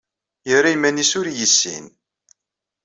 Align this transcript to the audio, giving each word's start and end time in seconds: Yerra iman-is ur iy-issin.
Yerra 0.49 0.69
iman-is 0.75 1.11
ur 1.19 1.25
iy-issin. 1.27 1.85